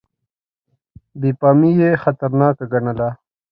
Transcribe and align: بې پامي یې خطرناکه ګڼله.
بې 1.19 1.29
پامي 1.39 1.71
یې 1.79 1.89
خطرناکه 2.03 2.65
ګڼله. 2.71 3.09